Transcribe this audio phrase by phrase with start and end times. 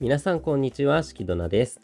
[0.00, 1.78] 皆さんこんにちは、しきどなです。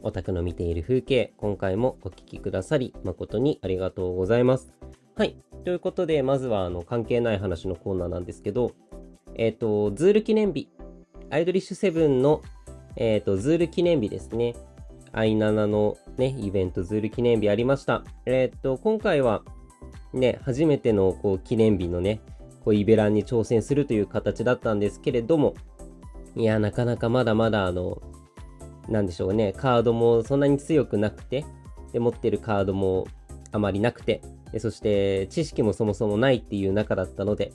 [0.00, 4.72] オタクの見ている風景、今回もお聞きくださり、誠にありがとうございます。
[5.16, 5.36] はい。
[5.64, 8.70] ということで、まずはあの関係ない話のコーナーなんですけど、
[9.34, 10.68] えっ、と、ズール記念日、
[11.28, 12.40] アイドリッシュセブンの、
[12.94, 14.54] えっ、と、ズール記念日ですね。
[15.10, 18.04] アイナナのね、イベント、ズール記念日ありました。
[18.26, 19.42] えっ、と、今回は、
[20.12, 22.20] ね、初めてのこう記念日のね、
[22.64, 25.54] こうイベランに挑戦するという形だったんですけれども、
[26.36, 28.00] いや、なかなかまだまだあの、
[28.88, 31.44] なんでしょうね、カードもそんなに強くなくて、
[31.92, 33.06] で、持ってるカードも
[33.52, 34.20] あまりなくて、
[34.52, 37.52] でそして知識もそもそもないっていう中だったので、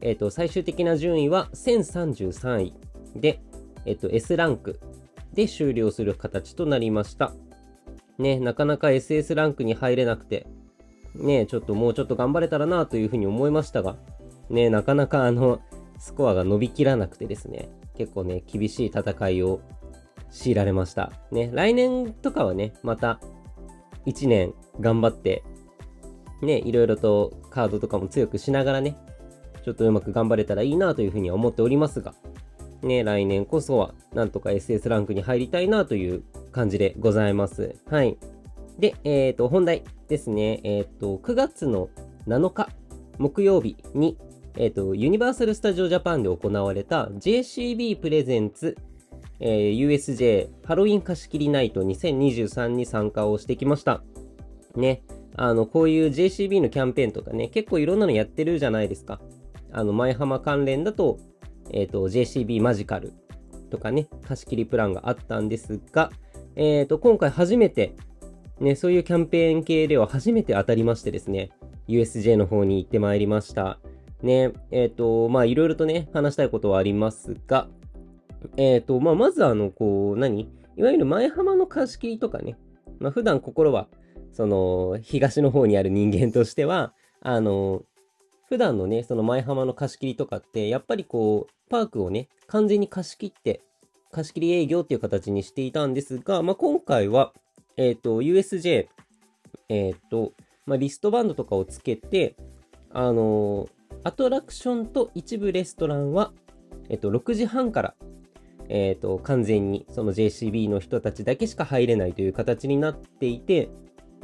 [0.00, 2.74] えっ、と、最終的な順位は1033位
[3.14, 3.40] で、
[3.84, 4.80] えっ、と、S ランク
[5.34, 7.32] で終了する形となりました。
[8.18, 10.46] ね、なかなか SS ランクに入れなくて、
[11.14, 13.96] ね、ちょっともうちょっと頑張れたらなというふうに思いましたが、
[14.48, 15.60] ね、なかなかあの、
[15.98, 19.60] スコアが伸びきらなくてですね、結構ね、厳しい戦いを
[20.30, 21.12] 強いられました。
[21.30, 23.20] ね、来年とかはね、また
[24.06, 25.42] 1年頑張って、
[26.42, 28.96] ね、いろいろとカードとかも強くしながらね、
[29.64, 32.14] ちょっとうまく頑張れたらいいなというふうに思っておりますが、
[32.82, 36.22] ね、来年こそはなんとか SS ランクに入りたいなという
[36.52, 37.74] 感じでございます。
[37.90, 38.16] はい。
[38.78, 40.60] で、えっ、と、本題ですね。
[40.62, 41.88] えっ、と、9月の
[42.28, 42.68] 7日
[43.18, 44.18] 木曜日に、
[44.56, 48.76] えっ、と、ユニバーサル・スタジオ・ジャパンで行われた JCB プレゼンツ、
[49.38, 54.02] えー USJ ハロウィン貸し切りナイト2023に参加をしてきました。
[54.74, 55.02] ね。
[55.36, 59.20] あの、こういう JCB のキャンペーンとかね、結構いろんなのやってるじゃないですか。
[59.72, 61.18] あの、前浜関連だと、
[61.70, 63.12] えっ、と、JCB マジカル
[63.70, 66.10] とかね、貸し切りプランがあったんですが、
[66.54, 67.94] えっ、と、今回初めて、
[68.60, 71.50] ね、そういうキャンペーン系では初めて当たりましてですね、
[71.88, 73.78] USJ の方に行ってまいりました。
[74.22, 77.68] ね、えっ、と、まあ、いろいろとね、話したいことはありますが、
[78.56, 80.48] えっ、と、まあ、まずあの、こう、何？
[80.76, 82.56] いわゆる前浜の貸し切りとかね、
[82.98, 83.88] まあ、普段心は、
[84.32, 87.82] その、東の方にある人間としては、あの、
[88.48, 93.62] 普段のね、その前浜の貸し切りとかって、やっぱりこう、パークをね、完全に貸し切って、
[94.12, 97.32] 貸し切り営業っていう形にしていたんですが、まあ、今回は、
[97.76, 98.88] えっ、と、USJ、
[99.68, 100.32] えっ、と、
[100.64, 102.36] まあ、リストバンドとかをつけて、
[102.90, 103.68] あの
[104.06, 106.30] アトラクションと一部レストランは、
[106.88, 107.94] えっ、と、6時半から、
[108.68, 113.68] えっ、と、完全にその JCB の人たちだけしか入れないという形になっていて、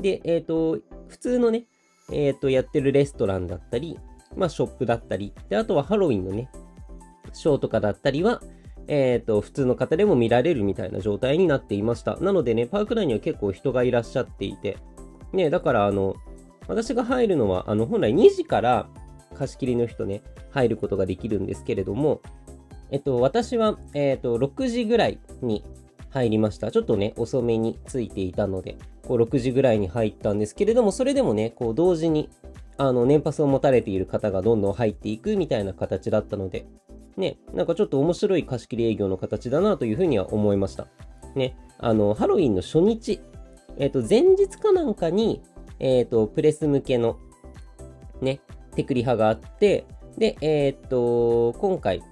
[0.01, 0.79] で、えっ、と、
[1.09, 1.65] 普通のね、
[2.13, 3.99] えっ、と、やってるレストランだったり、
[4.37, 6.49] まあ、ショップだったり、で、あとはハロウィンのね、
[7.33, 8.41] ショーとかだったりは、
[8.87, 12.15] えっ、と、普通の方でも見られるみたいな状態になっていました。
[12.19, 14.77] なのでね、パーク内には結構人がいらっしゃっていて、
[15.33, 16.15] ね、だから、あの、
[16.69, 18.89] 私が入るのは、あの、本来2時から
[19.33, 22.21] 貸し切りの人ね、入ることができるんですけれども、
[22.91, 25.65] えっと、私は、えっと、6時ぐらいに
[26.11, 26.71] 入りました。
[26.71, 28.77] ちょっとね、遅めについていたので、
[29.07, 32.29] こう6時ぐらいに入ったんですけれども、それでもね、こう同時に、
[32.77, 36.67] あの、年パスを持たれている方がどんどん入っていくみたいな形だったので、
[37.17, 40.87] ね、なんかちょっと面白い貸し切り営業の形だなというふうには思いました。
[41.35, 43.21] ね、あの、ハロウィンの初日、
[43.79, 45.43] えっと、前日かなんかに、
[45.79, 47.19] えっと、プレス向けの、
[48.21, 48.41] ね、
[48.75, 49.87] テクリ派があって、
[50.19, 52.03] で、えっと、今回、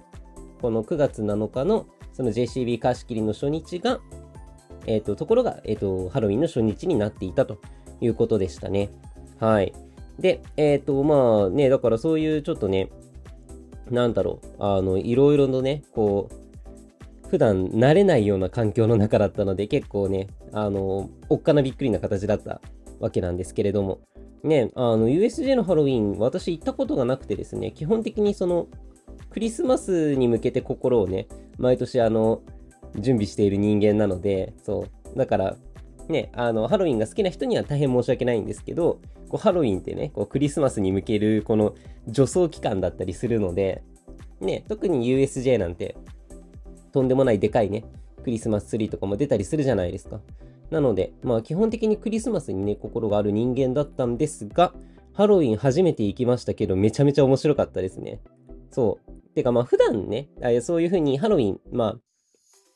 [0.61, 3.99] この9月7日のその JCB 貸し切りの初日が、
[4.85, 7.59] えっ、と、ところが、えっ、と、ハロウィンの初日になっていたと
[7.99, 8.89] いうことでしたね。
[9.39, 9.73] はい。
[10.19, 12.89] で、えっ、と、まあね、だからそういうちょっとね、
[13.89, 22.61] なんだろう、あの、いろいろのね、こう、普段慣れないような環境の中だったので、結構ね、あの、おっかなびっくりな形だった
[22.99, 23.99] わけなんですけれども、
[24.43, 28.67] ね、あの、USJ のハロウィン、私行ったことがなくてですね、基本的にその、
[29.29, 32.41] クリスマスに向けて心をね、毎年あの、
[32.95, 35.17] 準備している人間なので、そう。
[35.17, 35.57] だから、
[36.09, 38.99] ね、あの、ハロウィンが好きな人には大変申し訳ないんですけど、
[39.29, 41.73] こうハロウィンってね、こうクリスマスに向けるこの
[42.07, 43.83] 助走期間だったりするので、
[44.41, 45.95] ね、特に USJ なんて、
[46.91, 47.85] とんでもないでかいね、
[48.23, 50.19] クリスマスツリーとかも出たりするじゃないですか。
[50.71, 54.73] なので、まあ基本的にクリスマスにね、心がある人間だったんですが、
[55.13, 58.19] ハロウィン初めて行きましたけど、めちゃめちゃ面白かったですね。
[58.71, 59.11] そう。
[59.35, 60.29] てかまあ普段ね、
[60.61, 61.97] そういう風にハロウィン、まあ、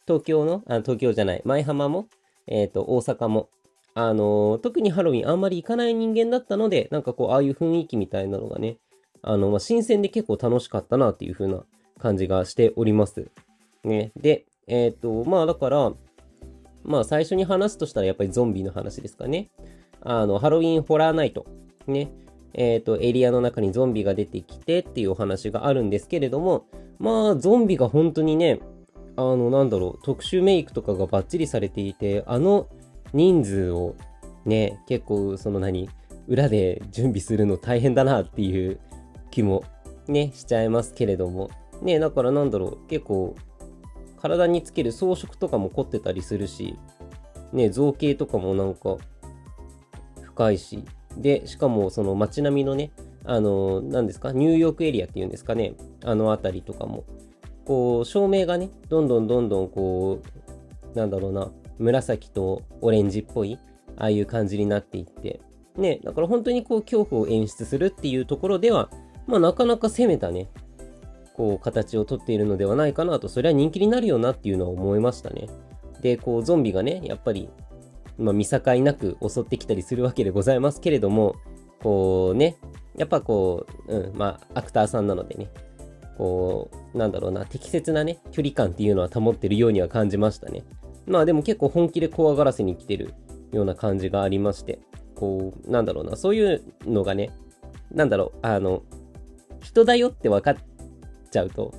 [0.05, 2.07] 東京の、あ東京じゃない、舞浜も、
[2.47, 3.49] えっ、と、大阪も、
[3.93, 8.77] あのー特にハロウィンあんまり行かない人間だったので、なんかこう、ああいう雰囲気みたいなのがね、
[9.21, 11.63] あの、まあ、新鮮で結構楽しかったなっていう風な
[11.99, 13.29] 感じがしております。
[13.83, 14.11] ね。
[14.17, 15.93] で、えっ、と、まあだから、
[16.85, 19.49] まあ最初に話すとしたらやっぱりゾンビの話ですかね。
[20.01, 21.45] あの、ハロウィンホラーナイト。
[21.87, 22.11] ね。
[22.53, 26.65] えっ、と、エリアの中にゾンビが出てきてっていうお話があるんですけれども、
[26.99, 28.59] まあ、ゾンビが本当にね、
[29.17, 32.67] あの、なんだろう、特殊メイクとかがバッチリされていて、あの
[33.13, 33.95] 人数を
[34.45, 35.89] ね、結構、その何、
[36.27, 38.79] 裏で準備するの大変だなっていう
[39.31, 39.63] 気も
[40.07, 41.49] ね、しちゃいますけれども。
[41.81, 43.35] ね、だからなんだろう、結構、
[44.25, 46.79] 体につける装飾とかも凝ってたりするし、
[47.53, 48.97] ね、造形とかもなんか、
[50.23, 50.83] 深いし、
[51.15, 52.91] で、しかもその街並みのね、
[53.23, 57.03] あの、何ですか、ニューヨークエリアっていうんですかね、あの辺りとかも、
[57.65, 60.19] こう、照明がね、どんどんどんどんこ
[60.93, 63.59] う、なんだろうな、紫とオレンジっぽい、
[63.95, 65.39] ああいう感じになっていって、
[65.77, 68.89] ね、だから本当にこう、恐怖を演出するっていうところでは、
[69.27, 70.49] まあ、なかなか攻めたね、
[71.35, 75.47] こう、形をとっているのではないかなと、それは人気になるよなっていうのは思いましたね。
[76.01, 77.49] で、こう、ゾンビがね、やっぱり、
[78.17, 81.35] まあ、見境なく襲ってきたりするわけでございますけれども、
[81.81, 82.57] こうね、
[82.97, 85.49] やっぱこう、うん、まあ、アクターさんなのでね、
[86.17, 90.63] こう、なんだろうな、適切なね、距離感っていうのは保ってるようには感じましたね。
[91.05, 93.13] まあでも結構本気で怖がらせに来てる
[93.51, 94.79] ような感じがありまして、
[95.13, 97.31] こう、なんだろうな、そういうのがね、
[97.91, 98.83] なんだろう、あの、
[99.61, 100.63] 人だよって分かって
[101.35, 101.73] ちゃうと、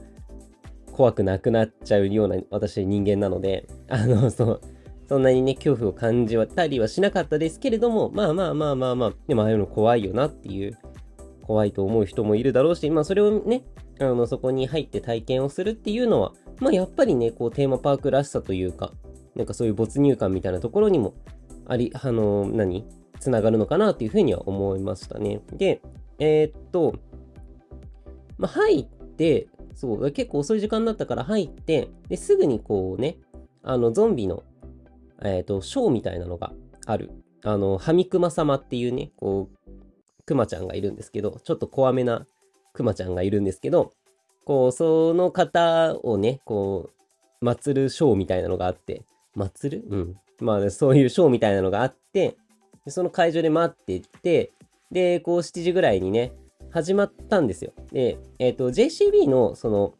[0.92, 4.60] 怖くなくなっちゃうような私人間なので、 あの、そう、
[5.08, 10.76] そんなにね、恐怖を感じたりはしなかったですけれども、まあまあまあまあまあ、でもああいうの怖いよなっていう、
[11.42, 13.64] 怖いと思う人もいるだろうし、まあそれをね、
[14.00, 18.92] あの、そこに入って体験をするっていうのは、まあやっぱりね、こうテーマパークらしさというか、
[19.34, 21.14] なんかそういう没入感みたいなところにも、
[21.66, 22.84] あり、あの、何
[23.20, 25.40] つながるのかなっていうふうには思いましたね。
[25.52, 25.82] で、
[26.18, 26.94] えー、っと、
[28.38, 28.86] まあ入っ、
[29.74, 33.18] そう、結構遅い時間だったから入って、で、すぐにこうね、
[33.62, 34.42] あの、ゾンビの
[35.22, 36.52] えっ、ー、と、ショーみたいなのが
[36.86, 37.10] ある。
[37.44, 39.72] あの、ハミクマ様っていうね、こう、
[40.24, 42.26] クマちゃんがいるんですけど、ちょっと怖めな
[42.72, 43.92] クマちゃんがいるんですけど、
[44.44, 46.90] こう、その方をね、こ
[47.40, 49.02] う、祀るショーみたいなのがあって、
[49.36, 49.84] 祀る？
[49.88, 50.16] うん。
[50.40, 52.36] まあ、そういうショーみたいなのがあって、
[52.88, 54.52] その会場で待ってって、
[54.90, 56.32] で、こう、7時ぐらいにね、
[56.76, 57.72] 始まったんですよ。
[57.90, 59.94] で、えっ、ー、と、JCB のその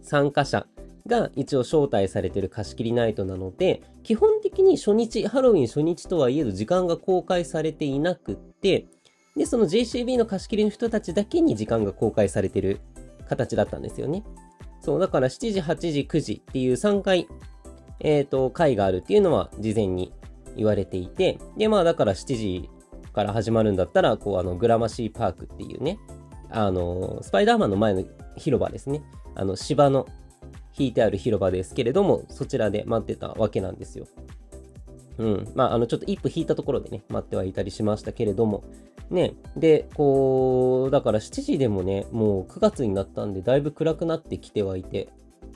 [0.00, 0.68] 参加者
[1.08, 8.86] が一応招待されてる貸し切りナイトなので、基本的に初日、ハロウィン初日とはいえど時間が公開されていなくって、
[9.36, 12.78] で、その JCB の貸し切りの人たちだけに時間が公開されてる
[13.28, 14.22] 形だったんですよね。
[14.80, 17.26] そう、だから7時、8時、9時っていう3回、
[17.98, 20.12] えっ、ー、と、回があるっていうのは事前に
[20.56, 22.70] 言われていて、で、まあだから7時
[23.16, 25.98] から始まるんだったら、こう、あの、グラマシーパークっていうね、
[26.50, 28.04] あの、スパイダーマンの前の
[28.36, 29.02] 広場ですね。
[29.34, 30.06] あの、芝の
[30.78, 34.06] 引いてある広場ですけれども、そちらで待ってたわけなんですよ。
[35.16, 35.48] うん。
[35.54, 38.64] まあ、あの、ちょっと一歩引いたところでね、待ってはいたりしましたけれども、
[39.08, 45.08] ね、で、こう、だから7時でもね、もう9月になったんで、だいぶ暗くなってきてはいて、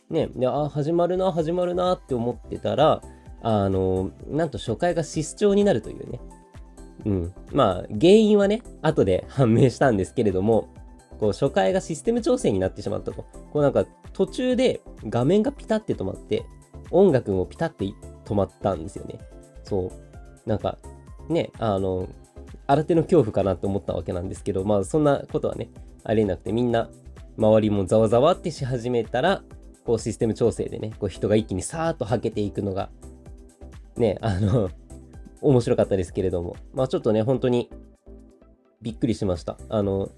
[0.09, 3.03] ね、で、あ、始まるな、始まるなって思ってたら、
[3.43, 6.21] あの、なんと初回が失調になるというね。
[7.05, 7.35] うん。
[7.53, 10.69] まあ、原因はね、後で判明したんですけれども、
[11.19, 13.25] こう、初回がシステム調整になってしまったと。
[13.53, 16.45] こうなんか、途中で画面がピタって止まって、
[16.91, 17.85] 音楽もピタって
[18.25, 19.19] 止まったんですよね。
[19.65, 20.49] そう。
[20.49, 20.79] なんか、
[21.29, 22.09] ね、あの、
[22.67, 25.71] 新手の恐怖かなって思ったわけなんですけど、まあそんなことはね、
[26.05, 26.89] ありえなくて、みんな、
[27.37, 29.43] 周りもざわざわってし始めたら、
[29.85, 32.91] こうシステム調整でね、こう人が一気にさーっとはけていくのが、
[33.97, 34.71] ね、あの
[35.41, 37.71] 面白かったですけれども、まあちょっとね、本当に
[38.83, 39.59] びっくりしました。
[39.69, 40.11] あの、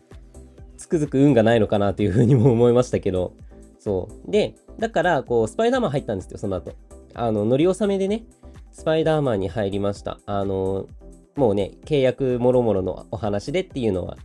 [0.77, 3.35] つくづく運がないのかなというふうにも思いましたけど、
[3.79, 4.31] そう。
[4.31, 6.73] で、だから、こう、スパイダーマン入ったんですよ、その後。
[7.15, 8.25] あの、乗り納めでね、
[8.71, 10.19] スパイダーマンに入りました。
[10.27, 10.87] あの、
[11.35, 14.17] もうね、契約もろもろのお話でっていうのは、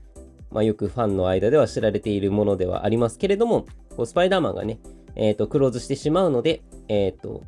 [0.52, 4.80] まあ、よくファンの間では知られているものではありますけれども、こうスパイダーマンがね、
[5.16, 7.44] えっ、ー、と、クローズしてしまうので、えっ、ー、と、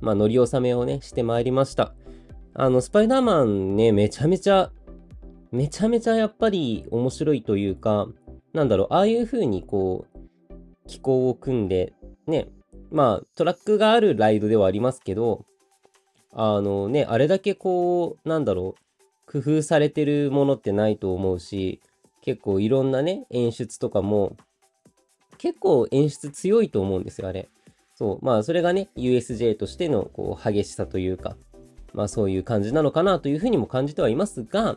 [0.00, 1.94] まあ、乗り納めをね、してまいりました。
[2.58, 4.72] あの、スパイダーマンね、めちゃめちゃ、
[5.52, 8.08] めちゃめちゃやっぱり面白いというか、
[8.54, 11.92] なんだろう、ああいう風にこう、機構を組んで、
[12.26, 12.48] ね、
[12.90, 15.44] まあ、トラックがあるライドではありますけど、
[16.32, 18.74] あのね、あれだけこう、なんだろ
[19.28, 21.82] う、工夫されてるものってないと思うし、
[22.22, 24.34] 結構いろんなね、演出とかも、
[25.36, 27.50] 結構演出強いと思うんですよ、あれ。
[27.94, 28.24] そう。
[28.24, 31.36] まあ、それがね、USJ としての、こう、激しさというか、
[31.96, 34.76] まあ、そういう感じなのかなというふうにも感じてはいますが、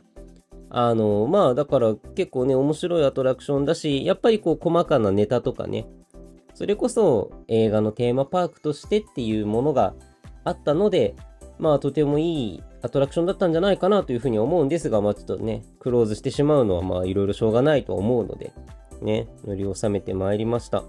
[0.70, 5.88] あの、まあ、だから結構ね、面白いアトラクションだし、やっぱりこう、細かなネタとかね、
[6.54, 9.94] それこそ映画のテーマパークとしてっていうものが
[10.44, 11.16] あったので、
[11.58, 18.54] まあとてもいいアトラクションだったんじゃないかなというふうに思うんですが、まあちょっとね、クローズしてしまうのはまあいろいろしょうがないと思うので、
[19.02, 20.84] ね、乗り納めてまいりました。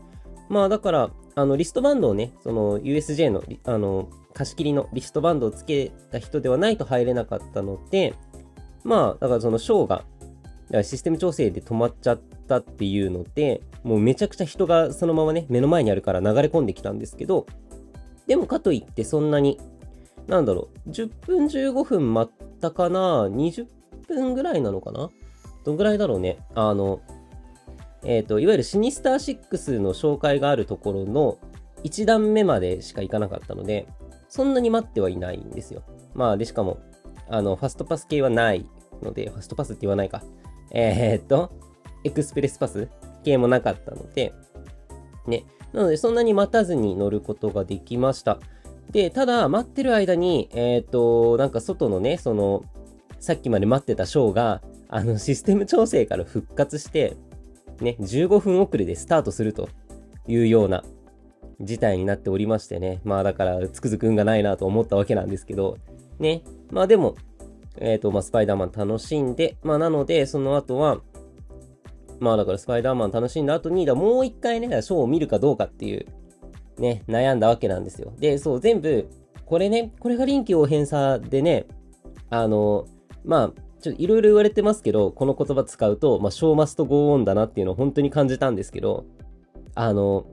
[0.51, 8.15] まあだから、あのリストバンドをね、その USJ のあの貸し切りのリストバンドをつけた人ではないと入れなかったので、
[8.83, 10.05] まあだからそのショーが、
[10.83, 17.47] システム調整で止まっちゃったっていうので、もうめちゃくちゃ人がそのままね、目の前にあるから流れ込んできたんですけど、
[18.27, 19.61] でもかといってそんなに、
[20.27, 23.67] なんだろう、10分15分待ったかな ?20
[24.09, 25.11] 分ぐらいなのかな
[25.65, 26.39] どんぐらいだろうね。
[26.57, 27.01] あの、
[28.05, 31.39] えっ、ー、と、いわゆるシニスター6の紹介があるところの
[31.85, 33.87] 1段目までしか行かなかったので、
[34.29, 35.83] そんなに待ってはいないんですよ。
[36.15, 36.79] まあ、で、しかも、
[37.29, 38.67] あの、ファストパス系はない
[39.03, 40.23] ので、ファストパスって言わないか。
[40.71, 41.51] えー、っと、
[42.05, 42.89] エクスプレスパス
[43.25, 44.33] 系もなかったので、
[45.27, 45.45] ね。
[45.73, 48.39] なので、そんなに待たずに乗ることができました。
[48.91, 52.65] で、ただ、待ってる間に、えー、っと、なんか外のね、その、
[53.21, 57.17] さっきまで待ってたショーが、あの、システム調整から復活して、
[57.81, 59.69] ね、15分遅れでスタートすると
[60.27, 60.85] いうような
[61.61, 63.01] 事態になっておりましてね。
[63.05, 65.77] まあだから、つくづく運がないなと思ったわけなんですけど、
[66.19, 66.43] ね。
[66.71, 67.17] まあでも、
[67.79, 71.01] えっ、ー、と、まあスパイダーマン楽しんで、まあなので、その後は、
[72.19, 76.07] まあだからスパイダーマン楽しんだ後に、だもう一回ね、ショーを見るかどうかっていう、
[76.79, 78.13] ね、悩んだわけなんですよ。
[78.19, 79.09] で、そう、全部、
[79.45, 81.67] これね、これが臨機応変さでね、
[82.31, 82.87] あの、
[83.25, 89.07] まあ、ちょっといろいろ言われてますけど、この言葉使うと、まあ、ショーマストゴーオンだなっていうのを本当に感じたんですけど、
[89.75, 90.27] あの、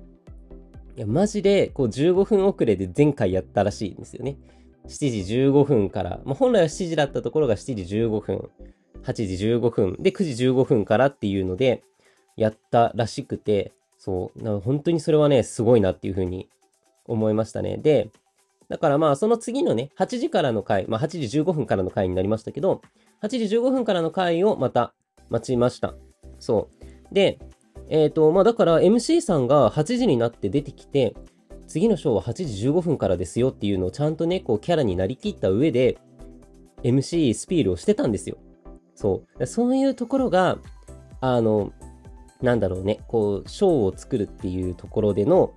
[0.95, 4.37] いや、マジで、こう、15分遅れで前回やったらしいんですよね。
[4.87, 8.49] 7時15分から、まあ、本来は7時だったところが7時15分、
[9.03, 11.83] 8時15分、で、9時15分からっていうので、
[12.35, 16.49] やったらしくて、そう、本当にそれはね、すごいなっていうふうに
[17.05, 17.77] 思いましたね。
[17.77, 18.11] で、
[18.69, 22.81] だからまあ、その次のね、8時からの回、まあ、8時15分からの回になりましたけど、
[23.21, 24.93] 8時15分からの回をまた
[25.29, 25.95] 待ちました。
[26.39, 26.69] そ
[27.11, 27.13] う。
[27.13, 27.39] で、
[27.89, 31.15] えっ、ー、と、まあだから MC さんが8時になって出てきて、
[31.67, 35.97] 次のショーは8時15分からですよっていうのをちゃんとね、こうキャラになりきった上で、
[36.83, 38.37] MC スピールをしてたんですよ。
[38.95, 39.47] そう。
[39.47, 40.59] そういうところが、
[41.21, 41.71] あの、
[42.41, 45.53] なんだろうね、こう、ショーを作るっていうところでの、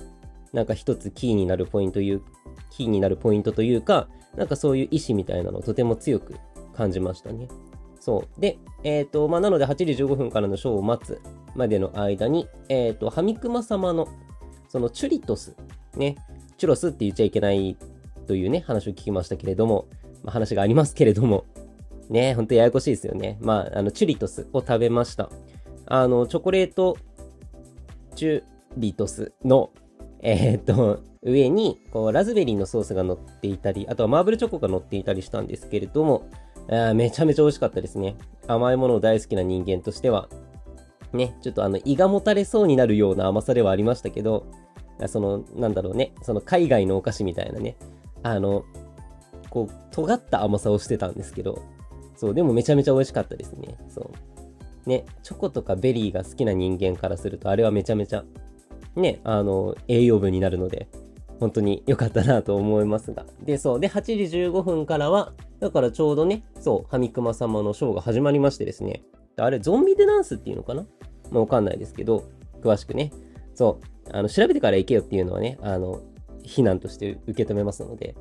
[0.53, 2.23] なんか一つキーになるポイントいう、
[2.71, 6.37] キーになるポイントというか、なんかそういう意志みたいなのをとても強く
[6.75, 7.49] 感じましたね。
[8.01, 8.41] そう。
[8.41, 11.21] で、えっ、ー、と、まあ、なので8時15分からのショーを待つ
[11.55, 14.09] までの間に、えっ、ー、と、ハミクマ様の、
[14.69, 15.55] そのチュリトス、
[15.97, 16.17] ね、
[16.57, 17.77] チュロスって言っちゃいけない
[18.27, 19.89] というね、話を聞きましたけれども、
[20.23, 21.45] まあ、話がありますけれども、
[22.09, 23.39] ね、ほんとややこしいですよね。
[23.41, 25.31] まあ、あの、チュリトスを食べました。
[25.87, 26.97] あの、チョコレート
[28.15, 28.43] チュ
[28.77, 29.71] リトスの、
[30.23, 36.29] えっ、と、上に、こう、ラズベリーのソースが乗っていたり、あとはマーブルチョコが乗っていたりしたんですけれども、
[36.71, 38.17] あめちゃめちゃ美味しかったですね。
[38.47, 40.29] 甘いものを大好きな人間としては、
[41.13, 44.47] ね、ちょっとあの胃がもたれそうになるような甘さではありましたけど、
[45.07, 47.77] その、なんだろうね、その海外のお菓子みたいなね、
[48.23, 48.65] あの、
[49.49, 51.63] こう、尖った甘さをしてたんですけど、
[52.17, 53.77] そう、でもめちゃめちゃ美味しかったですね。
[53.89, 54.11] そ
[54.87, 54.89] う。
[54.89, 58.25] ね、チョコとかベリーが好きな人間からすると、あれはめちゃめちゃ、
[58.97, 60.89] ね、あの、栄養分になるので、
[61.39, 63.25] 本当に良かったなと思いますが。
[63.43, 63.81] で、そう。
[63.81, 69.03] で、8時15分からは、だからちょうどね、そう、ハミクマ様のショーが始まりましてですね。
[69.37, 70.87] あれ、ゾンビデダンスっていうのかな？
[71.31, 72.25] まあ、わかんないですけど、
[72.63, 73.11] 詳しくね。
[73.55, 76.03] そう、あの、調べてから行けよっていうのはね、あの、
[76.43, 78.17] 非難として受け止めますので、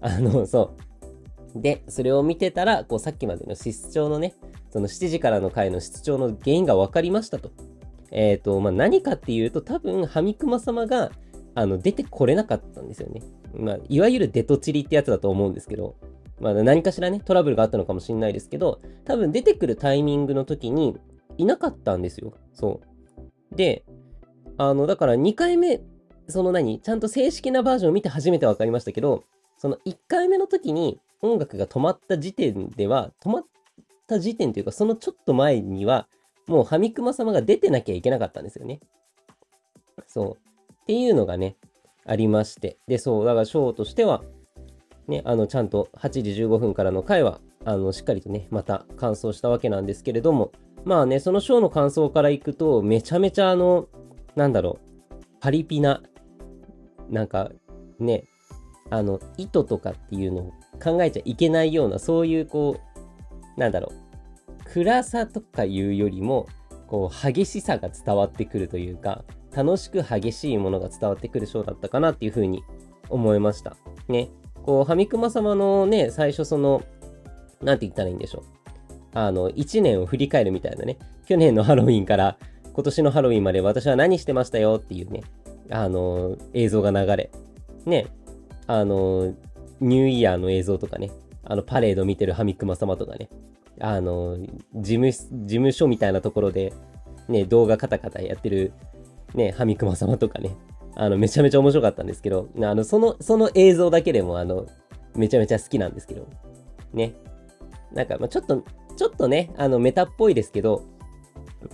[0.00, 0.74] あの、そ
[1.54, 1.60] う。
[1.60, 4.34] で、それを見てたら、こう、さっきまでの室長のね、
[4.70, 7.50] その7時からの回の室長の原因が分かりましたと。
[8.14, 11.10] えっ、ー、と、まあ、何かっていうと、多分、ハミクマ様が、
[11.54, 13.22] あの、出てこれなかったんですよね。
[13.54, 15.96] まあ、いわゆるデトチリってやつだと思うんですけど、
[16.40, 20.96] まあ、何かしらね、トラブルがあったのかもしれないですけど、多分出てくるタイミングの時に
[21.36, 22.34] いなかったんですよ。
[22.52, 22.80] そ
[23.52, 23.56] う。
[23.56, 23.84] で、
[24.56, 25.80] あの、だから2回目、
[26.28, 29.24] その何ちゃんと正式なバージョンを見て初めて分かりましたけど、
[29.56, 33.44] その1回目の時に音楽が止まった時点では、止まっ
[34.06, 36.08] た時点というか、そのちょっと前には、
[36.46, 38.80] もうハミクマ様が出てなきゃいけなかったんですよね。
[40.06, 40.30] そう。
[40.82, 41.56] っていうのがね、
[42.04, 42.78] ありまして。
[42.86, 44.22] で、そう、だからショーとしては、
[45.08, 50.52] ね、あの、ちゃんと8時15分からの回は、あの、しっかりとね、また完走したわけなんですけれども、
[50.84, 53.88] まあね、そのショーの感想からいくと、めちゃめちゃあの、
[54.36, 56.02] なんだろう、パリピな、
[57.10, 57.50] なんか、
[57.98, 58.24] ね、
[58.90, 62.76] あの、糸とかっていうのを考えちゃいけないような、そういうこ
[63.56, 64.03] う、なんだろう、
[64.64, 66.46] 暗さとかいうよりも、
[66.86, 72.64] こう、激しさが伝わってくるというか、楽しく激しいものが伝わってくるショーだったかなっていうふうに
[73.08, 73.76] 思いました。
[74.08, 74.30] ね。
[74.64, 76.82] こう、ハミクマ様のね、最初その、
[77.62, 78.42] なんて言ったらいいんでしょう。
[79.14, 80.98] あの、1年を振り返るみたいなね。
[81.26, 82.36] 去年のハロウィンから
[82.72, 85.22] 今年のハロウィンまで私は何してましたよっていうね。
[85.70, 87.30] あの、映像が流れ、
[87.86, 88.06] ね、
[88.66, 89.34] あの、
[89.80, 91.10] ニューイヤーの映像とかね、
[91.44, 93.28] あの、パレード見てるハミクマ様とかね、
[93.80, 94.38] あの、
[94.74, 96.72] 事務、事務所みたいなところで、
[97.28, 98.72] ね、動画カタカタやってる、
[99.34, 100.56] ね、ハミクマ様とかね、
[100.96, 104.66] あの、めちゃめちゃ面白かったんですけど、あの、その、その映像だけでも、あの、
[105.16, 106.28] めちゃめちゃ好きなんですけど、
[106.92, 107.14] ね。
[107.92, 108.64] なんか、まあ、ちょっと、
[108.96, 110.84] ちょっとね、あの、メタっぽいですけど、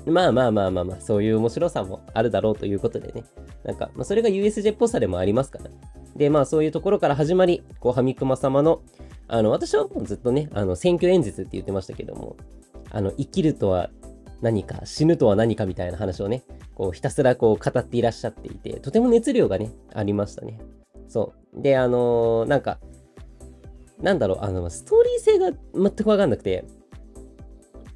[0.07, 3.25] まあまあまあまあまあ、そういう面白さもあるだろうということでね。
[3.65, 5.71] なんか、まあ、それが USJ っぽさでもありますから。
[6.17, 8.83] で、まあそういうところから始まり、こう、ハミクマ様の、
[9.33, 12.37] あの、私はもうずっとね、あの、選挙演説って言ってましたけども、
[12.91, 13.91] あの、生きるとは
[14.43, 16.43] 何か、死ぬとは何かみたいな話をね、
[16.75, 20.59] こう、ひたすらこう、語っていらっしゃっていて、とても熱量がね、ありましたね。
[21.07, 21.63] そう。
[21.63, 22.81] で、あのー、なんか、
[24.01, 26.65] なんだろう、あの、ストーリー性が全くわかんなくて、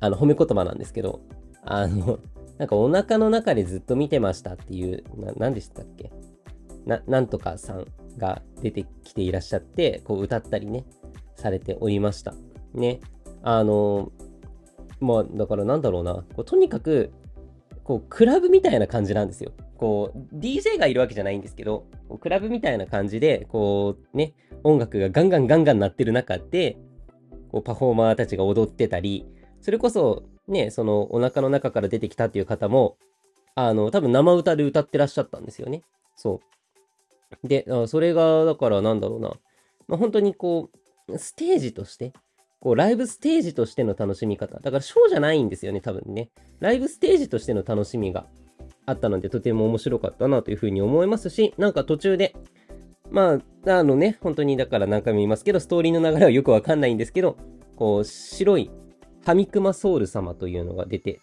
[0.00, 1.20] あの、褒め言葉なんですけど、
[1.64, 2.20] あの、
[2.58, 6.12] なんかお腹の中でずっと見てましたっていう、な、何でしたっけ？
[6.84, 7.86] な、なんとかさん
[8.18, 10.84] が出てきていらっしゃって、こう歌ったりね、
[11.36, 12.34] されておりました。
[12.74, 13.00] ね。
[13.42, 14.12] あの、
[15.00, 17.12] まあ、だからなんだろうな、こうとにかく、
[17.84, 19.52] こう、クラブみたいな感じなんですよ。
[19.76, 21.86] こう、DJ がいるわけじゃないんですけど、
[22.20, 26.78] クラブみたいな感じで、こう、ね、音楽がガンガンガンガン鳴ってる中で、
[27.50, 29.26] こう、パフォーマーたちが踊ってたり、
[29.60, 32.96] それこそ、ね、その、お腹の中から出てきたっていう方も、
[33.54, 35.82] あの、多分生歌で歌ってらっしゃったんですよね。
[36.16, 36.40] そ
[37.42, 37.48] う。
[37.48, 39.32] で、それが、だからなんだろうな。
[39.86, 40.78] まあ、本当にこう、
[41.16, 42.12] ステージとして、
[42.60, 44.58] こう、ライブステージとしての楽しみ方。
[44.58, 46.30] だから、ショーじゃないんですよね、多分ね。
[46.60, 48.26] ライブステージとしての楽しみが
[48.86, 52.34] あったので、とても面白かったなというふうに思いますし、なんか途中で、
[53.10, 57.36] まあ、あのね、本当にだから何回も言いますけど、ストーリーの流れはよくわかんないんですけど、
[57.76, 58.70] こう、白い
[59.24, 61.20] ハミクマソウル様というのが出て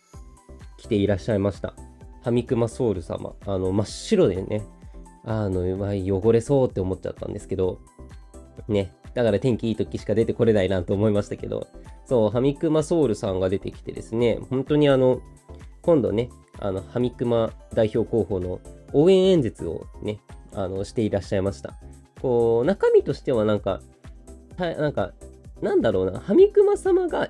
[0.78, 1.74] きていらっしゃいました。
[2.24, 3.34] ハミクマソウル様。
[3.46, 4.64] あの、真っ白でね、
[5.24, 7.80] あの、汚れそうって思っちゃったんですけど、
[8.68, 11.68] ね、だから天気いい時しか出てこれないなと思いましたけど、
[12.06, 15.22] そう、ハミクマソウルさんが出てきてですね、本当にあの、
[15.82, 18.60] 今度ね、あの、ハミクマ代表候補の
[18.94, 20.20] 応援演説をね、
[20.54, 21.74] あの、していらっしゃいました。
[22.22, 23.82] こう、中身としてはなんか、
[24.58, 25.14] なんか、
[25.62, 27.30] なんだろうな、ハミクマ様が、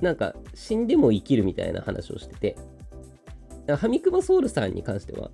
[0.00, 2.56] なんか、死んでも生きるみたいな話をしてて、
[3.76, 5.30] ハミクマソウルさんに関しては、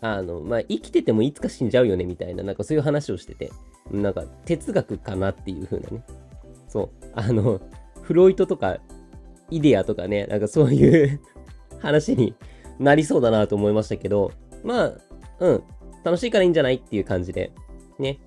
[0.00, 3.50] あの、まあ、生きててもいつか死んじゃうよねみたいな、なんかそういう話をしてて、
[3.90, 6.04] なんか哲学かなっていう風なね。
[6.68, 6.88] そう。
[7.14, 7.60] あの、
[8.02, 8.78] フロイトとか、
[9.50, 11.20] イデアとかね、なんかそういう
[11.80, 12.34] 話に
[12.78, 14.92] なりそうだなと思いましたけど、まあ、
[15.40, 15.62] うん、
[16.04, 17.52] 楽しいからいいんじゃないっていう感じで、
[17.98, 18.18] ね。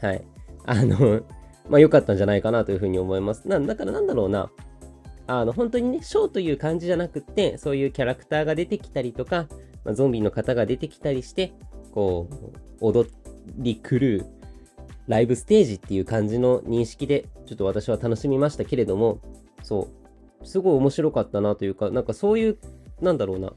[0.00, 0.24] はい。
[0.66, 1.22] あの、
[1.68, 3.46] まあ良かったんじゃないかなというふうに思います。
[3.48, 4.50] なんだからなんだろうな。
[5.26, 9.46] あの、本当にね、ショーという感じじゃなくって、そういうキャラクターが出てきたりとか、
[9.84, 11.52] まあ、ゾンビの方が出てきたりして、
[11.92, 13.08] こう、踊
[13.58, 14.39] り狂う
[15.06, 19.20] ライブステージっていう感じの認識で、ちょっと私は楽しみましたけれども、
[19.62, 19.88] そ
[20.42, 22.58] う、すごい面白かったなというか、なんかそういう、
[23.00, 23.52] なんだろうな、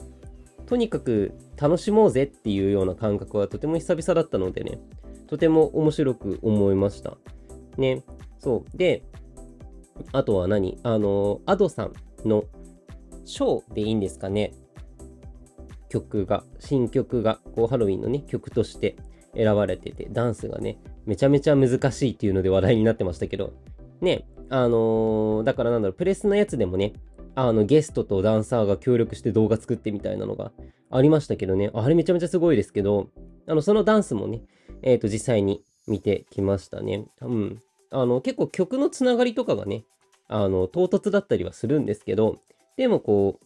[0.65, 4.79] とにかく楽しもうぜっていうような感覚はとても久々だったのでね、
[5.27, 7.17] とても面白く思いました。
[7.77, 8.03] ね、
[8.39, 8.77] そう。
[8.77, 9.03] で、
[10.11, 10.79] あとは何？
[10.83, 11.93] あの、アドさん
[12.25, 12.45] の
[13.25, 14.53] ショーでいいんですかね。
[15.89, 18.95] 曲が、新曲が、こうハロウィンのね、曲として
[19.35, 23.53] 選ばれてて、ダンスがね、めちゃめちゃ難しいっていうので話題になってましたけど、
[24.01, 26.93] ね、あのー、だからなんだろう、プレスのやつでもね、
[27.35, 30.51] あの、ゲストとダンサーが協力して動画作ってみたいなのが
[30.91, 33.09] ありましたけどね、あれめちゃめちゃすごいですけど、
[33.47, 34.41] あの、そのダンスもね、
[34.81, 37.05] えっ、ー、と、実際に見てきましたね。
[37.21, 37.59] うん。
[37.91, 39.85] あの、結構曲のつながりとかがね、
[40.27, 42.39] あの、唐突だったりはするんですけど、
[42.77, 43.39] でもこ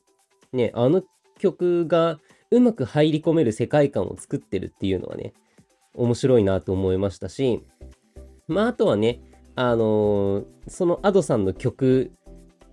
[0.54, 1.04] う、ね、あの
[1.40, 2.20] 曲が
[2.52, 5.34] うまく入り込める世界観を作ってるっていうのはね、
[5.98, 7.64] 面白いなと思いましたし、
[8.48, 9.20] まあ、あとはね、
[9.56, 12.12] あのー、その Ado さんの曲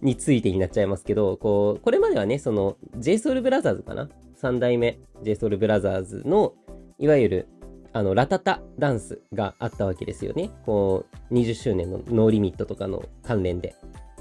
[0.03, 4.09] についてになっちゃいますけど、こう、これまではね、その JSOULBROTHERS かな
[4.41, 6.53] ?3 代目 JSOULBROTHERS の、
[6.99, 7.49] いわゆる、
[7.93, 10.51] あの、ラタタダンスがあったわけですよね。
[10.67, 13.75] こう、20周年のノーリミットとかの関連で。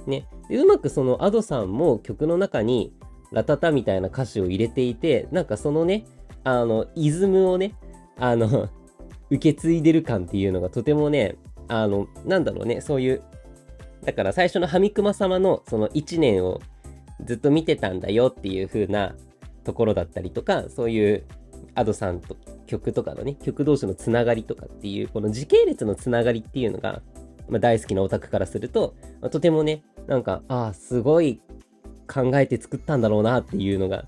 [0.07, 0.25] ね。
[0.49, 2.93] でうまくその Ado さんも曲の中に、
[3.31, 6.05] ラタタみたいな歌詞を入れていて、なんかそのね、
[6.45, 7.75] あの、イズムをね、
[8.17, 8.69] あの
[9.33, 11.35] 受け継いでる感っていうのがとてもね、
[11.67, 13.23] あの、なんだろうね、そういう、
[14.05, 16.61] だから最初のハミクマ様のその1年を
[17.25, 19.15] ずっと見てたんだよっていう風な
[19.63, 21.23] ところだったりとか、そういう
[21.73, 27.01] アドさんと曲とかのね、曲同士のつながりとかっていう、この時系列のつながりっていうのが、
[27.49, 31.41] まあ、大好きなオタクからすると、まあ、とてもね、なんか、ああ、すごい
[32.07, 34.05] 考えて作ったんだろうなっていうのが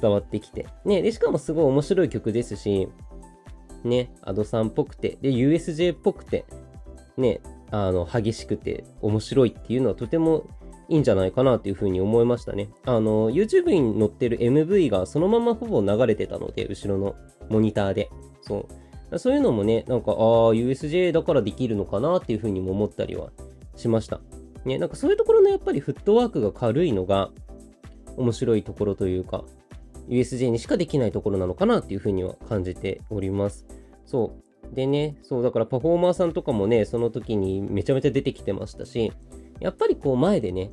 [0.00, 0.66] 伝わってきて。
[0.84, 2.88] ね、で、しかもすごい面白い曲ですし、
[3.84, 6.44] ね、アドさんっぽくて、で、USJ っぽくて、
[7.16, 7.40] ね、
[7.70, 10.44] あの、激しくて面白いっていうのはとても
[10.88, 12.68] いいんじゃないかなというふうに思いましたね。
[12.84, 17.14] あの、YouTube に載ってる MV がそのままほぼ流れてたので、後ろの
[17.48, 18.10] モニターで。
[18.42, 18.66] そ
[19.10, 19.18] う。
[19.18, 20.18] そういうのもね、なんか、ああ、
[20.54, 23.30] USJ だからできるのかなっていうふうにも思ったりは
[23.76, 24.20] しました。
[24.64, 27.30] ね、なんかそういうところのやっぱりフットワークが軽いのが
[28.16, 29.44] 面白いところというか、
[30.08, 33.66] USJ にしかできないところなのかなっていうふうには感じております。
[34.04, 34.32] そ
[34.70, 34.74] う。
[34.74, 39.12] でね、そうだからパフォーマーさんとかもね、その時にめちゃめちゃ出てきてましたし、
[39.60, 40.70] やっぱりこう前でね、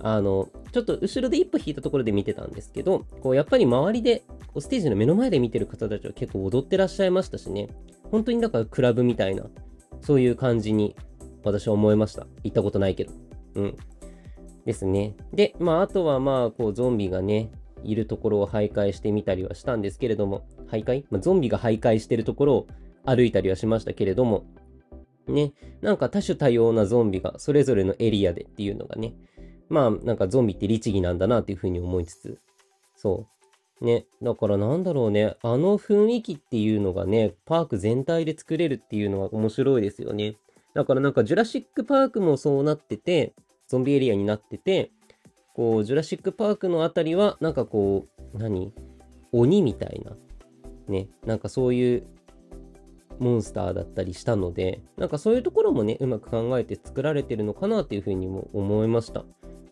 [0.00, 7.68] あの、ちょっと後ろで一歩引いたところで見てたんですけど、こうやっぱり周りで、こうステージの目の前で見てる方たちは結構踊ってらっしゃいましたしね、
[8.10, 9.44] 本当にだからクラブみたいな、
[10.00, 10.94] そういう感じに
[11.42, 12.26] 私は思いました。
[12.44, 13.12] 行ったことないけど。
[13.54, 13.76] うん。
[14.64, 15.16] ですね。
[15.32, 17.50] で、まああとはまあ、こうゾンビがね、
[17.84, 22.66] いるところを徘徊してみたりはしたんですけれども、徘徊、まあ、ゾンビが徘徊してるところを
[23.04, 24.44] 歩いたりはしましたけれども、
[25.26, 29.14] ね、なんか多種多様なゾンビがそれぞれのエリアでっていうのがね、
[29.68, 32.38] まあなんかゾンビって律儀なんだなっていうふうに思いつつ、
[32.96, 33.26] そ
[33.80, 33.84] う。
[33.84, 40.36] ね、だからなんだろうね、あの雰囲気っていうのがね、パーク全体で作れるっていうのは面白いですよね。
[40.74, 43.34] だからなんかジュラシックパークもそうなってて、
[43.68, 44.90] ゾンビエリアになってて、
[45.58, 48.72] こう、ジュラシックパークのあたりは、なんかこう、何？
[49.32, 50.16] 鬼みたいな、
[50.86, 52.06] ね、なんかそういう
[53.18, 59.24] モンスターだったりしたので、なんかそういうところもね、うまく考えて作られてるのかなっていうふうにも思いました。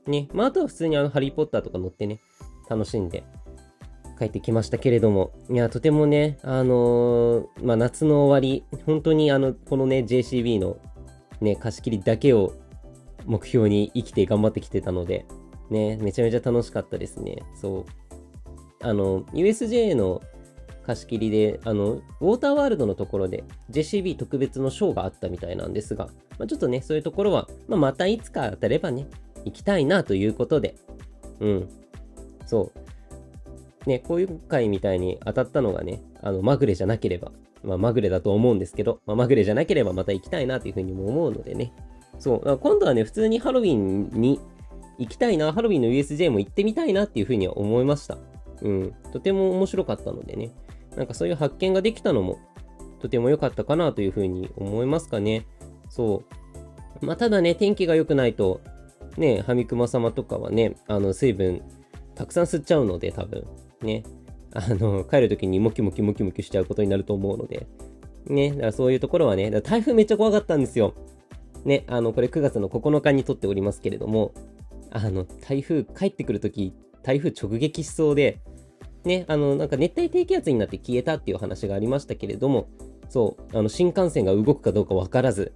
[0.09, 2.18] ね、まあ、あとは普通にあの、ハリーポッターとか乗ってね、
[2.68, 3.22] 楽しんで
[4.18, 10.79] 帰ってきましたけれども、いや、とてもね、あのー、まあ、夏の終わり、本当にあの、このね、JCB の
[11.40, 12.55] ね、貸し切りだけを
[13.25, 15.27] 目標に生きて頑張ってきてたので、
[15.70, 17.42] ね、めちゃめちゃ楽しかったですね。
[17.55, 17.85] そう。
[18.81, 20.22] あの、USJ の
[20.87, 26.07] 貸し切りで、あの、ウォーターワールドのところで JCB 特別のショーがあったみたいなんですが、
[26.38, 29.07] まあ、ちょっとね、そういうところは、まあ、またいつか当たればね、
[29.44, 30.76] 行きたいなということで、
[31.40, 31.68] うん。
[32.46, 32.72] そ
[33.85, 33.88] う。
[33.88, 37.33] ね、こういう回みたいに当たったのがね、あの、まぐれじゃなければ、
[37.64, 41.72] まあ、まぐれだと思うんですけど、まあ、まぐれじゃなければまた行きたいなというふうにも思うのでね。
[42.18, 42.59] そう。
[42.59, 44.40] 今度はね、普通にハロウィンに
[44.98, 48.18] 行きたいな、ハロウィンの USJ も行ってみたいなっていうふうには思いました。
[48.62, 48.94] うん。
[49.12, 50.52] とても面白かったのでね。
[50.96, 52.38] なんかそういう発見ができたのも、
[53.00, 55.46] とても良かったかなというふうに思いますかね。
[55.90, 56.22] そ
[57.02, 57.06] う。
[57.06, 58.61] まあ、ただね、天気が良くないと、
[59.18, 61.62] ね、ハミクマ様とかはね、あの、水分、
[62.14, 63.46] たくさん吸っちゃうので、多分。
[63.82, 64.02] ね。
[64.54, 67.66] あの、帰るときにモキモキモキモキしちゃうことになると思うので。
[68.26, 68.50] ね。
[68.50, 70.94] だからそういうところはね、台風めっちゃ怖かったんですよ。
[71.64, 71.85] ね。
[71.88, 74.32] あの、これ9月の9日に撮っておりますけれども、
[74.90, 78.40] あの、台風帰ってくるとき、台風直撃しそうで、
[79.05, 82.68] ね、あの、なんか熱帯低気圧になって消えたっていう話がありましたけれども、
[83.09, 85.53] そう、あの、新幹線が動くかどうかわからず、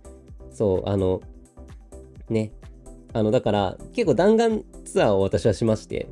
[0.52, 1.20] そう、あの、
[2.28, 2.52] ね、
[3.12, 6.08] あの、だから、結構弾丸ツアーを私はしまして、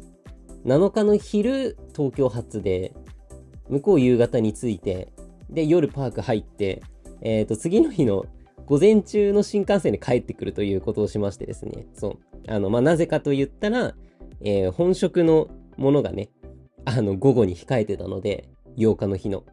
[0.65, 2.93] 7日の昼、東京発で、
[3.69, 5.13] 向こう夕方に着いて、
[5.49, 6.83] で、夜パーク入って、
[7.21, 8.27] えっ、ー、と、次の日の
[8.69, 12.19] 午前中の新幹線で帰ってくるということをしましてですね、そう。
[12.47, 13.95] あの、まあ、なぜかと言ったら、
[14.43, 16.29] えー、本職のものがね、
[16.85, 19.45] あの、午後に控えてたので、8日の日の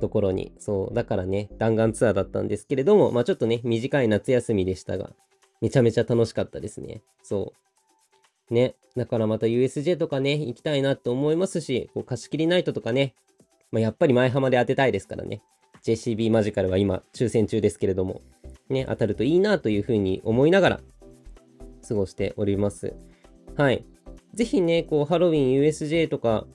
[0.00, 0.54] ところに。
[0.58, 5.10] そう、だからね、弾丸ツアーだったんですけれども、まあちょっとね、短い夏休みでしたが、
[5.60, 7.02] めちゃめちゃ楽しかったですね。
[7.22, 7.52] そ
[8.50, 8.54] う。
[8.54, 13.14] ね、だからまた USJ とかね、行きたいなって思いますし、こう貸し切りナイトとかね、
[13.70, 15.42] まあ、やっぱり前浜で当てたいですからね。
[15.82, 18.22] JCB マジカルは今、抽選中ですけれども、
[18.68, 20.80] ね、当たるといいなというふうに思いながら、
[21.86, 22.94] 過ごしております。
[23.56, 23.84] はい。
[24.34, 26.46] ぜひね、こう、ハロウィン USJ とか、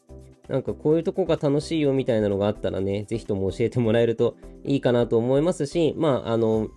[0.48, 6.68] なんかこういうとこが楽しいよみたいなのがあったらね、ぜひとも教えてもらえるといいかなと思いますし、まあ、あの、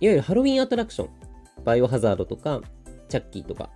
[0.00, 1.10] いわゆるハロウィンアトラクション、
[1.64, 2.60] バイオハザードとか、
[3.08, 3.70] チャッキーとか、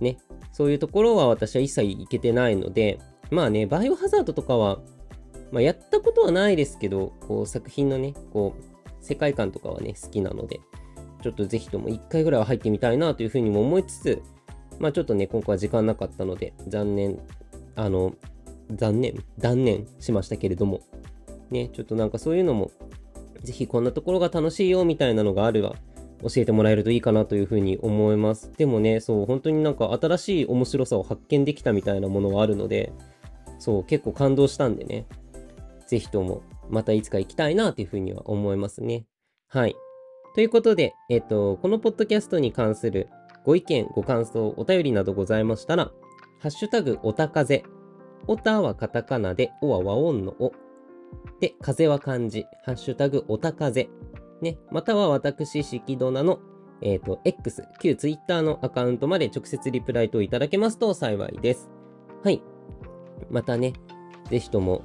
[0.00, 0.18] ね、
[0.52, 2.98] そういうところは私は一切行けてないので、
[3.30, 4.80] まあね、バイオハザードとかは、
[5.52, 10.60] まあ、やったことはないですけど、こう作品のね、こう、世界観とかはね、好きなので、
[11.22, 14.22] ちょっとぜひとも一回ぐらいは入ってみたいなというふうにも思いつつ、
[14.80, 17.18] まあちょっとね、今回は時間なかったので、残念
[17.76, 18.14] あの、
[18.70, 20.80] 残念、断念しましたけれども、
[21.50, 22.70] ね、ちょっとなんかそういうのも、
[23.42, 25.74] ぜひこんなところが楽しいよみたいなのがあれば、
[26.22, 28.52] 教えてもらえるといいかなというふうに思います。
[28.56, 32.92] でもね、そう、本当になんか新しい面白さを発見できたみたいなものはあるので、
[33.58, 35.06] そう、結構感動したんでね、
[35.92, 39.04] ぜひともまたいつか行きたいなというふうには思いますね。
[39.46, 39.76] はい。
[40.34, 43.10] ということで、えっ、と、このポッドキャストに関する
[43.44, 45.92] ご意見、ご感想、お便りなどございましたら、
[46.40, 47.62] ハッシュタグおたかぜ
[48.26, 50.52] オタはカタカナで、オは和音のお。
[51.40, 53.90] で、風は漢字、ハッシュタグ、オタ風。
[54.40, 56.40] ね、または私、しきどなの、
[56.80, 61.68] えっ、ー、と、X、旧 Twitter のアカウントまで直接リプライといただけますと幸いです。
[62.24, 62.42] はい。
[63.30, 63.74] またね、
[64.30, 64.82] ぜひとも、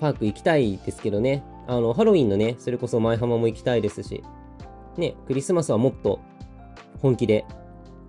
[0.00, 4.22] パーク行きたいですけどね、あの、ハロウィンのね、それこそ舞浜も行きたいですし、
[4.96, 6.20] ね、クリスマスはもっと
[7.00, 7.44] 本気で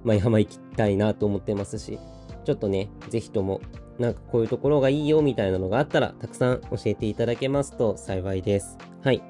[0.04, 2.00] 舞浜行きたいなと思ってますし、
[2.46, 3.62] ちょっとね、ぜひとも、
[4.00, 8.78] なんかこういうところがいいよみたいなのがあったら、たくさん教えていただけますと幸いです。
[9.04, 9.22] はい。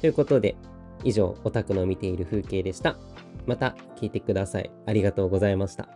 [0.00, 0.56] ということで、
[1.04, 2.96] 以上、オタクの見ている風景でした。
[3.46, 4.70] また聞いてください。
[4.86, 5.88] ありがとうございました。